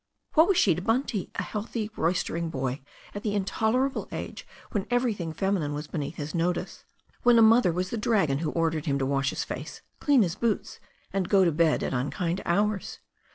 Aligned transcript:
What 0.33 0.47
was 0.47 0.57
she 0.57 0.73
to 0.73 0.81
Bunty, 0.81 1.29
a 1.35 1.43
healthy 1.43 1.91
roystering 1.95 2.49
boy, 2.49 2.81
a|t 3.13 3.19
the 3.29 3.35
intolerable 3.35 4.07
age 4.11 4.47
when 4.71 4.87
everything 4.89 5.31
feminine 5.31 5.75
was 5.75 5.87
beneatn 5.87 6.15
his 6.15 6.33
notice, 6.33 6.83
when 7.21 7.37
a 7.37 7.43
mother 7.43 7.71
was 7.71 7.91
the 7.91 7.97
dragon 7.97 8.39
who 8.39 8.49
ordered 8.53 8.87
him 8.87 8.97
to 8.97 9.05
wash 9.05 9.29
his 9.29 9.43
face, 9.43 9.83
clean 9.99 10.23
his 10.23 10.33
boots, 10.33 10.79
and 11.13 11.29
go 11.29 11.45
to 11.45 11.51
bed 11.51 11.83
at 11.83 11.93
unkind 11.93 12.41
hours? 12.47 12.97